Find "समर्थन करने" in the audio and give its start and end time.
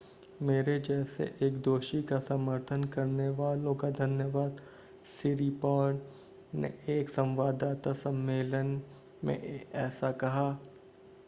2.19-3.27